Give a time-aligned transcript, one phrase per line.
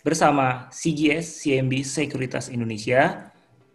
[0.00, 3.32] bersama CGS CMB Sekuritas Indonesia.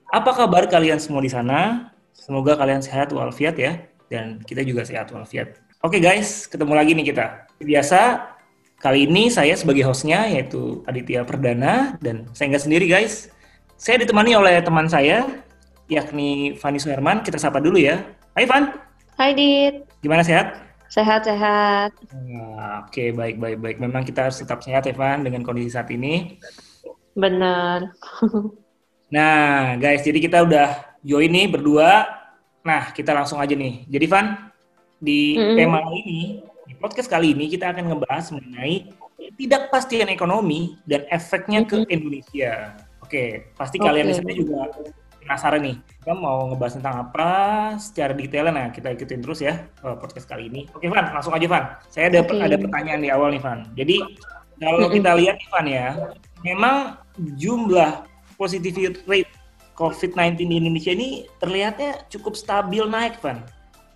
[0.09, 1.91] Apa kabar kalian semua di sana?
[2.15, 5.61] Semoga kalian sehat walafiat ya dan kita juga sehat walafiat.
[5.85, 7.45] Oke guys, ketemu lagi nih kita.
[7.61, 8.25] Biasa
[8.81, 13.29] kali ini saya sebagai hostnya yaitu Aditya Perdana dan saya nggak sendiri guys.
[13.77, 15.29] Saya ditemani oleh teman saya
[15.85, 17.21] yakni Fani Suherman.
[17.21, 18.01] Kita sapa dulu ya.
[18.33, 18.73] Hai Van.
[19.19, 19.85] Hai Dit.
[20.01, 20.64] Gimana sehat?
[20.89, 21.91] Sehat-sehat.
[22.13, 23.77] Nah, Oke, okay, baik, baik, baik.
[23.81, 26.37] Memang kita harus tetap sehat, Evan, dengan kondisi saat ini.
[27.17, 27.89] Benar.
[29.15, 32.05] nah, guys, jadi kita udah join nih berdua.
[32.65, 33.85] Nah, kita langsung aja nih.
[33.89, 34.49] Jadi, Van,
[35.01, 35.55] di mm-hmm.
[35.57, 38.89] tema ini, di podcast kali ini, kita akan ngebahas mengenai
[39.35, 41.85] tidak pastian ekonomi dan efeknya mm-hmm.
[41.85, 42.53] ke Indonesia.
[43.05, 43.85] Oke, pasti okay.
[43.85, 44.65] kalian di sana juga
[45.25, 47.29] penasaran nih, kita mau ngebahas tentang apa
[47.81, 48.53] secara detailnya.
[48.53, 50.69] Nah, kita ikutin terus ya uh, podcast kali ini.
[50.77, 51.65] Oke, Van, langsung aja, Van.
[51.89, 52.37] Saya ada okay.
[52.45, 53.65] ada pertanyaan di awal nih, Van.
[53.73, 53.97] Jadi,
[54.61, 55.87] kalau kita lihat nih, Van ya,
[56.45, 56.75] memang
[57.41, 58.05] jumlah
[58.37, 59.33] positivity rate
[59.75, 63.41] COVID-19 di Indonesia ini terlihatnya cukup stabil naik, Van.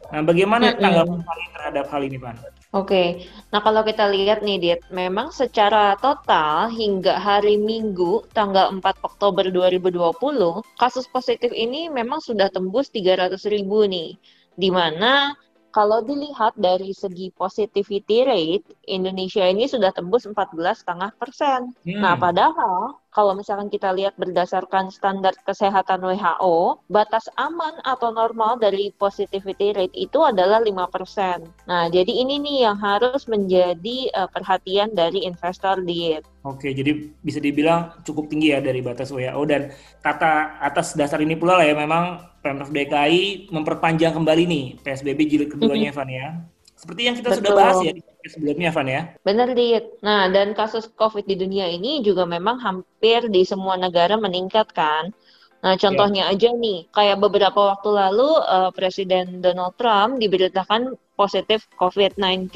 [0.09, 2.35] Nah, bagaimana tanggapan kalian terhadap hal ini, Van?
[2.69, 9.01] Oke, nah kalau kita lihat nih, Dit, memang secara total hingga hari Minggu tanggal 4
[9.01, 14.21] Oktober 2020, kasus positif ini memang sudah tembus 300 ribu nih,
[14.53, 15.33] di mana
[15.73, 21.73] kalau dilihat dari segi positivity rate, Indonesia ini sudah tembus 14,5 persen.
[21.85, 22.01] Hmm.
[22.05, 28.93] Nah, padahal kalau misalkan kita lihat berdasarkan standar kesehatan WHO, batas aman atau normal dari
[28.95, 31.65] positivity rate itu adalah 5%.
[31.65, 36.21] Nah, jadi ini nih yang harus menjadi uh, perhatian dari investor diet.
[36.45, 39.73] Oke, jadi bisa dibilang cukup tinggi ya dari batas WHO dan
[40.05, 45.49] kata atas dasar ini pula lah ya memang Pemprov DKI memperpanjang kembali nih PSBB jilid
[45.51, 46.27] keduanya, Evan ya.
[46.79, 47.39] Seperti yang kita Betul.
[47.43, 48.01] sudah bahas ya di
[48.31, 49.01] sebelumnya, Van ya.
[49.27, 49.99] Benar, Dit.
[49.99, 55.11] Nah, dan kasus COVID di dunia ini juga memang hampir di semua negara meningkat kan.
[55.59, 56.39] Nah, contohnya yeah.
[56.39, 62.47] aja nih, kayak beberapa waktu lalu uh, Presiden Donald Trump diberitakan positif COVID-19.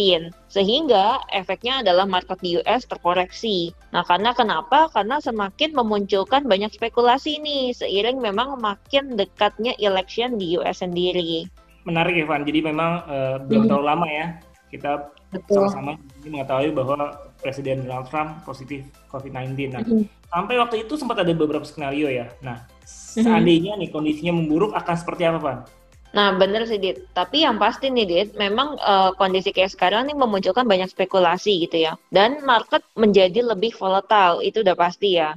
[0.47, 3.75] Sehingga efeknya adalah market di US terkoreksi.
[3.91, 4.87] Nah, karena kenapa?
[4.87, 11.51] Karena semakin memunculkan banyak spekulasi nih, seiring memang makin dekatnya election di US sendiri
[11.83, 12.43] menarik Evan.
[12.43, 13.69] Jadi memang uh, belum hmm.
[13.69, 14.27] terlalu lama ya
[14.73, 15.13] kita
[15.53, 17.13] sama-sama mengetahui bahwa
[17.45, 18.81] Presiden Donald Trump positif
[19.13, 19.53] COVID-19.
[19.69, 20.09] Nah, hmm.
[20.33, 22.33] sampai waktu itu sempat ada beberapa skenario ya.
[22.41, 23.21] Nah, hmm.
[23.21, 25.59] seandainya nih kondisinya memburuk akan seperti apa, Van?
[26.13, 27.09] Nah, benar sih, Dit.
[27.13, 31.89] Tapi yang pasti nih, Dit, memang uh, kondisi kayak sekarang nih memunculkan banyak spekulasi gitu
[31.89, 31.97] ya.
[32.13, 35.33] Dan market menjadi lebih volatile, itu udah pasti ya.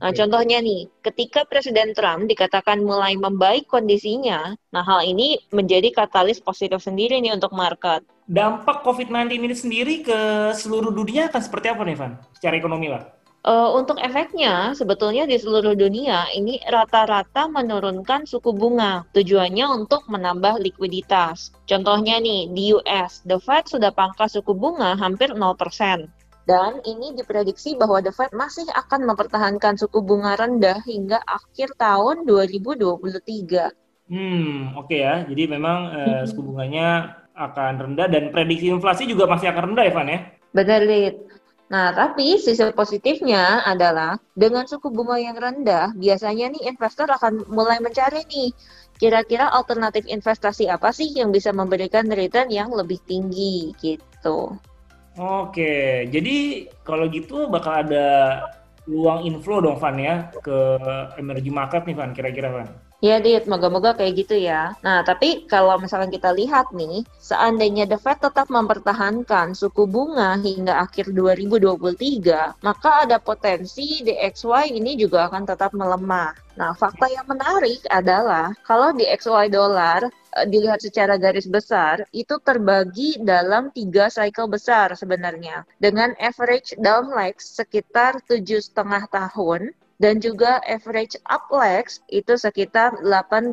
[0.00, 6.40] Nah, contohnya nih, ketika Presiden Trump dikatakan mulai membaik kondisinya, nah hal ini menjadi katalis
[6.40, 8.00] positif sendiri nih untuk market.
[8.24, 10.18] Dampak COVID-19 ini sendiri ke
[10.56, 12.16] seluruh dunia akan seperti apa nih, Van?
[12.32, 13.20] Secara ekonomi lah.
[13.40, 19.08] Uh, untuk efeknya, sebetulnya di seluruh dunia ini rata-rata menurunkan suku bunga.
[19.16, 21.52] Tujuannya untuk menambah likuiditas.
[21.64, 26.19] Contohnya nih, di US, The Fed sudah pangkas suku bunga hampir 0%.
[26.48, 32.24] Dan ini diprediksi bahwa The Fed masih akan mempertahankan suku bunga rendah hingga akhir tahun
[32.24, 33.70] 2023.
[34.10, 35.14] Hmm, oke okay ya.
[35.28, 40.08] Jadi memang uh, suku bunganya akan rendah dan prediksi inflasi juga masih akan rendah, Evan
[40.10, 40.20] ya?
[40.50, 41.14] Benar, Lid.
[41.70, 47.78] Nah, tapi sisi positifnya adalah dengan suku bunga yang rendah, biasanya nih investor akan mulai
[47.78, 48.50] mencari nih
[48.98, 54.58] kira-kira alternatif investasi apa sih yang bisa memberikan return yang lebih tinggi gitu.
[55.18, 58.06] Oke, jadi kalau gitu bakal ada
[58.86, 60.58] peluang inflow dong Van ya ke
[61.18, 62.68] emerging market nih Van kira-kira Van?
[63.00, 64.76] Ya, Dit, moga-moga kayak gitu ya.
[64.84, 70.84] Nah, tapi kalau misalkan kita lihat nih, seandainya The Fed tetap mempertahankan suku bunga hingga
[70.84, 76.36] akhir 2023, maka ada potensi DXY ini juga akan tetap melemah.
[76.60, 80.04] Nah, fakta yang menarik adalah kalau DXY dolar
[80.46, 85.66] dilihat secara garis besar, itu terbagi dalam tiga cycle besar sebenarnya.
[85.82, 93.04] Dengan average down legs sekitar tujuh setengah tahun, dan juga average up legs itu sekitar
[93.04, 93.52] 8,2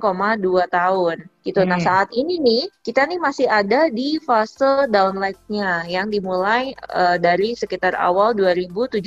[0.71, 1.27] tahun.
[1.47, 1.63] Gitu.
[1.63, 1.79] Nah, hmm.
[1.79, 7.55] Nah saat ini nih kita nih masih ada di fase downlight-nya yang dimulai uh, dari
[7.55, 8.99] sekitar awal 2017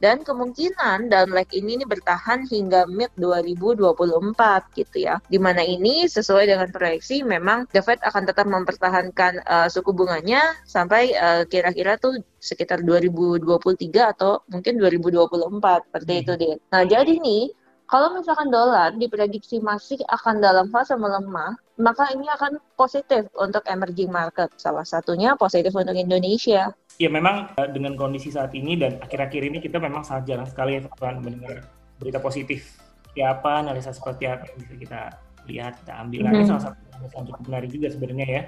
[0.00, 5.20] dan kemungkinan downlight ini nih bertahan hingga mid 2024 gitu ya.
[5.28, 10.56] Di mana ini sesuai dengan proyeksi memang The Fed akan tetap mempertahankan uh, suku bunganya
[10.64, 16.22] sampai uh, kira-kira tuh sekitar 2023 atau mungkin 2024 seperti hmm.
[16.22, 16.56] itu deh.
[16.70, 17.42] Nah jadi nih
[17.88, 24.12] kalau misalkan dolar diprediksi masih akan dalam fase melemah, maka ini akan positif untuk emerging
[24.12, 24.52] market.
[24.60, 26.76] Salah satunya positif untuk Indonesia.
[27.00, 30.76] Ya memang eh, dengan kondisi saat ini dan akhir-akhir ini kita memang sangat jarang sekali
[30.76, 30.84] ya
[31.16, 31.64] mendengar
[31.96, 32.76] berita positif.
[33.16, 35.00] Siapa analisa seperti apa yang bisa kita
[35.48, 36.20] lihat, kita ambil.
[36.28, 36.46] Mm -hmm.
[36.46, 36.80] salah satu
[37.16, 38.42] yang cukup menarik juga sebenarnya ya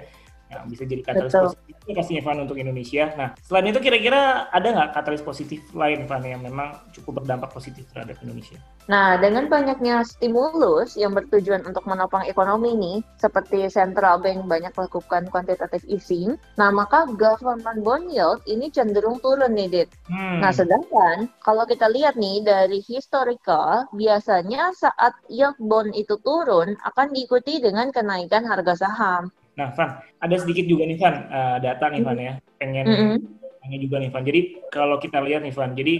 [0.51, 1.45] yang bisa jadi katalis Betul.
[1.47, 3.03] positif pastinya Van untuk Indonesia.
[3.15, 7.87] Nah, selain itu kira-kira ada nggak katalis positif lain Van yang memang cukup berdampak positif
[7.95, 8.59] terhadap Indonesia?
[8.89, 15.29] Nah, dengan banyaknya stimulus yang bertujuan untuk menopang ekonomi nih, seperti central bank banyak melakukan
[15.29, 19.89] quantitative easing, nah maka government bond yield ini cenderung turun nih, Dit.
[20.09, 20.41] Hmm.
[20.41, 27.07] Nah, sedangkan kalau kita lihat nih dari historical, biasanya saat yield bond itu turun akan
[27.13, 29.29] diikuti dengan kenaikan harga saham.
[29.59, 32.33] Nah, Van, ada sedikit juga nih Van, uh, data nih Van ya.
[32.55, 33.79] Pengen mm -hmm.
[33.81, 34.23] juga nih Van.
[34.23, 35.95] Jadi kalau kita lihat nih Van, jadi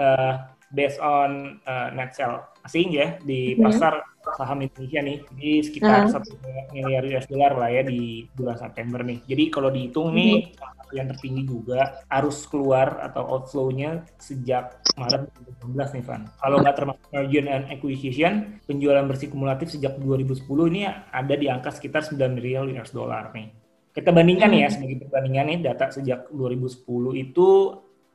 [0.00, 0.34] uh,
[0.70, 3.64] based on uh, net sell asing ya di mm-hmm.
[3.66, 3.94] pasar
[4.36, 6.70] saham Indonesia nih di sekitar satu uh.
[6.70, 9.18] miliar US dollar lah ya di bulan September nih.
[9.26, 10.54] Jadi kalau dihitung nih
[10.90, 15.30] yang tertinggi juga arus keluar atau outflow-nya sejak Maret
[15.62, 16.22] 2019 nih Van.
[16.34, 18.32] Kalau nggak termasuk merger and acquisition,
[18.66, 23.54] penjualan bersih kumulatif sejak 2010 ini ada di angka sekitar 9 miliar US dollar nih.
[23.90, 26.86] Kita bandingkan ya sebagai perbandingan nih data sejak 2010
[27.18, 27.48] itu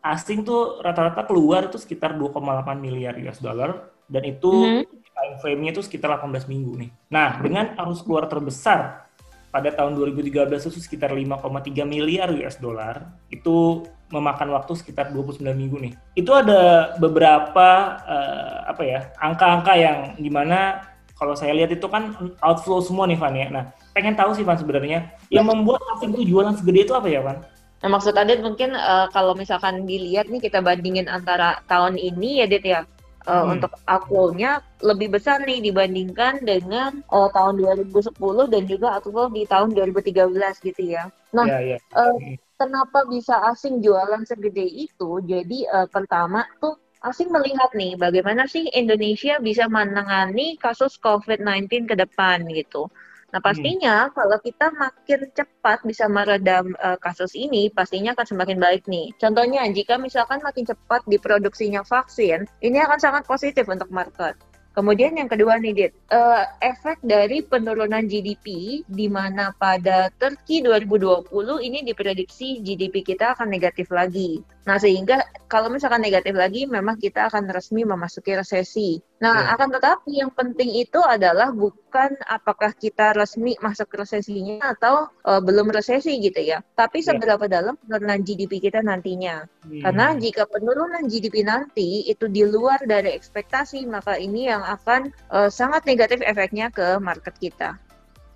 [0.06, 2.38] asing tuh rata-rata keluar itu sekitar 2,8
[2.78, 5.14] miliar US dollar dan itu mm -hmm.
[5.18, 6.92] time frame-nya itu sekitar 18 minggu nih.
[7.10, 9.10] Nah, dengan arus keluar terbesar
[9.50, 15.78] pada tahun 2013 itu sekitar 5,3 miliar US dollar, itu memakan waktu sekitar 29 minggu
[15.80, 15.94] nih.
[16.14, 20.86] Itu ada beberapa uh, apa ya, angka-angka yang di mana
[21.16, 22.12] kalau saya lihat itu kan
[22.44, 23.48] outflow semua nih Van ya.
[23.48, 23.64] Nah,
[23.96, 27.40] pengen tahu sih Van sebenarnya yang membuat asing itu jualan segede itu apa ya Van?
[27.84, 32.48] Nah, maksud Adit mungkin uh, kalau misalkan dilihat nih kita bandingin antara tahun ini ya
[32.48, 32.88] Dit ya,
[33.28, 33.54] uh, hmm.
[33.58, 38.16] untuk outflow-nya lebih besar nih dibandingkan dengan uh, tahun 2010
[38.54, 41.10] dan juga outflow di tahun 2013 gitu ya.
[41.34, 41.82] Nah, yeah, yeah.
[41.94, 42.16] Uh,
[42.56, 45.20] kenapa bisa asing jualan segede itu?
[45.26, 51.96] Jadi uh, pertama tuh asing melihat nih bagaimana sih Indonesia bisa menangani kasus COVID-19 ke
[51.98, 52.90] depan gitu.
[53.36, 53.52] Nah, hmm.
[53.52, 54.14] pastinya hmm.
[54.16, 59.12] kalau kita makin cepat bisa meredam uh, kasus ini, pastinya akan semakin baik nih.
[59.20, 64.40] Contohnya, jika misalkan makin cepat diproduksinya vaksin, ini akan sangat positif untuk market.
[64.72, 71.28] Kemudian yang kedua nih, Dit, uh, efek dari penurunan GDP di mana pada Turki 2020
[71.60, 74.44] ini diprediksi GDP kita akan negatif lagi.
[74.66, 78.98] Nah, sehingga kalau misalkan negatif lagi, memang kita akan resmi memasuki resesi.
[79.22, 79.54] Nah, ya.
[79.54, 85.70] akan tetapi yang penting itu adalah bukan apakah kita resmi masuk resesinya atau uh, belum
[85.70, 86.66] resesi gitu ya.
[86.74, 87.14] Tapi ya.
[87.14, 87.62] seberapa ya.
[87.62, 89.46] dalam penurunan GDP kita nantinya.
[89.70, 89.86] Hmm.
[89.86, 95.48] Karena jika penurunan GDP nanti itu di luar dari ekspektasi, maka ini yang akan uh,
[95.48, 97.78] sangat negatif efeknya ke market kita.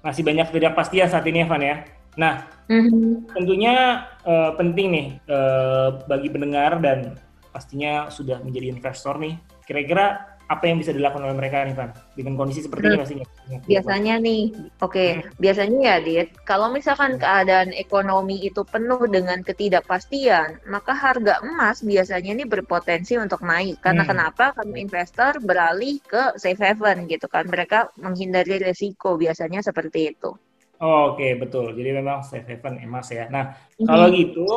[0.06, 1.99] Masih banyak ketidakpastian saat ini, Evan ya.
[2.20, 3.32] Nah, mm-hmm.
[3.32, 7.16] tentunya uh, penting nih uh, bagi pendengar dan
[7.56, 9.40] pastinya sudah menjadi investor nih.
[9.64, 13.04] Kira-kira apa yang bisa dilakukan oleh mereka nih Van dengan kondisi seperti ini hmm.
[13.06, 13.26] pastinya
[13.70, 14.44] biasanya nih
[14.82, 15.10] oke okay.
[15.22, 15.38] hmm.
[15.38, 22.34] biasanya ya Dit kalau misalkan keadaan ekonomi itu penuh dengan ketidakpastian maka harga emas biasanya
[22.34, 24.10] ini berpotensi untuk naik karena hmm.
[24.10, 30.34] kenapa karena investor beralih ke safe haven gitu kan mereka menghindari resiko biasanya seperti itu
[30.80, 33.88] oh, oke okay, betul jadi memang safe haven emas ya nah hmm.
[33.88, 34.48] kalau gitu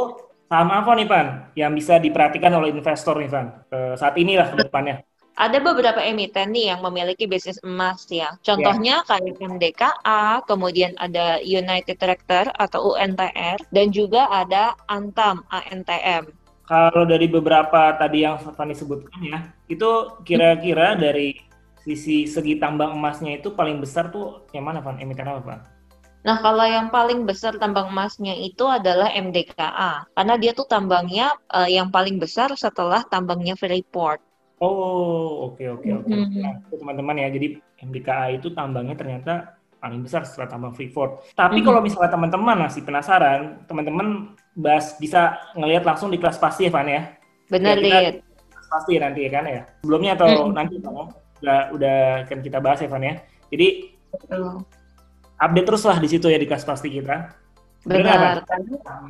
[0.48, 3.46] saham apa nih Van yang bisa diperhatikan oleh investor nih Van
[3.96, 5.00] saat inilah ke depannya
[5.32, 8.36] ada beberapa emiten nih yang memiliki bisnis emas ya.
[8.44, 9.08] Contohnya yeah.
[9.08, 16.28] kayak MDKA, kemudian ada United Tractor atau UNTR, dan juga ada Antam ANTM.
[16.68, 19.38] Kalau dari beberapa tadi yang Fani sebutkan ya,
[19.68, 21.36] itu kira-kira dari
[21.82, 25.00] sisi segi tambang emasnya itu paling besar tuh yang mana Van?
[25.00, 25.60] Emiten apa Van?
[26.22, 31.66] Nah, kalau yang paling besar tambang emasnya itu adalah MDKA, karena dia tuh tambangnya uh,
[31.66, 34.22] yang paling besar setelah tambangnya Freeport.
[34.62, 36.06] Oh, oke oke oke.
[36.06, 36.42] Mm-hmm.
[36.46, 41.34] Nah, teman-teman ya, jadi MDKA itu tambangnya ternyata paling besar setelah tambang Freeport.
[41.34, 41.66] Tapi mm-hmm.
[41.66, 46.86] kalau misalnya teman-teman masih penasaran, teman-teman bahas bisa ngelihat langsung di kelas pasti ya, Van
[46.86, 47.02] ya.
[47.50, 48.14] Benar, ya, lihat.
[48.70, 49.62] Pasti nanti ya kan ya.
[49.82, 50.54] Sebelumnya atau mm-hmm.
[50.54, 51.06] nanti Van ya?
[51.42, 51.98] Udah udah
[52.30, 53.18] kan kita bahas ya, Van ya.
[53.50, 54.62] Jadi Betul.
[55.42, 57.42] Update terus lah di situ ya di kelas pasti kita.
[57.82, 58.46] Benar,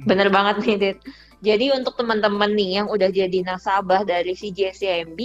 [0.09, 0.99] benar banget nih, Dit.
[1.45, 5.19] Jadi untuk teman-teman nih yang udah jadi nasabah dari CJSCMB,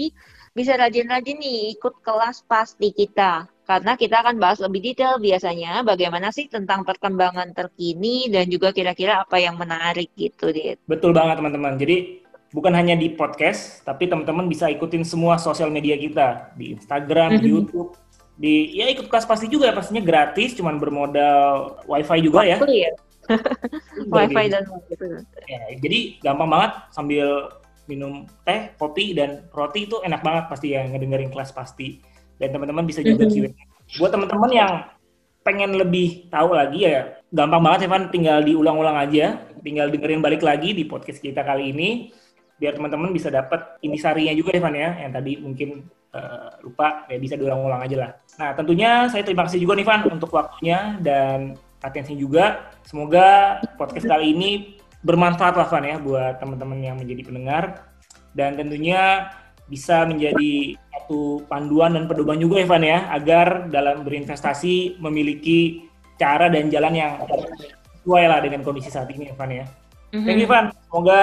[0.52, 3.48] bisa rajin-rajin nih ikut kelas pasti kita.
[3.68, 9.24] Karena kita akan bahas lebih detail biasanya bagaimana sih tentang perkembangan terkini dan juga kira-kira
[9.24, 10.82] apa yang menarik gitu, Dit.
[10.88, 11.76] Betul banget teman-teman.
[11.80, 17.36] Jadi bukan hanya di podcast, tapi teman-teman bisa ikutin semua sosial media kita di Instagram,
[17.36, 17.44] mm -hmm.
[17.44, 17.92] di YouTube,
[18.38, 22.58] di ya ikut kelas pasti juga pastinya gratis, cuman bermodal wifi juga ya.
[22.62, 22.94] ya.
[24.13, 24.63] wifi dan.
[25.50, 27.27] Ya, jadi gampang banget sambil
[27.89, 32.00] minum teh, kopi dan roti itu enak banget pasti ya ngedengerin kelas pasti.
[32.38, 33.98] Dan teman-teman bisa juga mm -hmm.
[33.98, 34.72] Buat teman-teman yang
[35.41, 40.77] pengen lebih tahu lagi ya gampang banget Evan tinggal diulang-ulang aja, tinggal dengerin balik lagi
[40.77, 42.13] di podcast kita kali ini
[42.58, 45.86] biar teman-teman bisa dapat intisarinya juga Evan ya yang tadi mungkin
[46.18, 48.12] uh, lupa ya bisa diulang-ulang aja lah.
[48.42, 51.54] Nah tentunya saya terima kasih juga nih Van untuk waktunya dan
[51.86, 52.74] atensi juga.
[52.82, 54.52] Semoga podcast kali ini
[55.06, 57.86] bermanfaat lah Van ya buat teman-teman yang menjadi pendengar
[58.34, 59.30] dan tentunya
[59.68, 66.72] bisa menjadi satu panduan dan pedoman juga Evan ya agar dalam berinvestasi memiliki cara dan
[66.72, 67.14] jalan yang
[68.02, 69.66] sesuai lah dengan kondisi saat ini Evan ya.
[70.16, 70.24] Mm-hmm.
[70.24, 70.66] Thank you Evan.
[70.88, 71.22] Semoga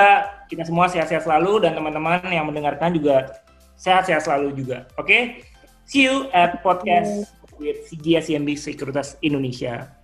[0.52, 3.32] kita semua sehat-sehat selalu dan teman-teman yang mendengarkan juga
[3.78, 4.86] sehat-sehat selalu juga.
[4.96, 5.06] Oke.
[5.06, 5.22] Okay?
[5.84, 7.28] See you at podcast
[7.60, 10.03] with CGS CMB Sekuritas Indonesia.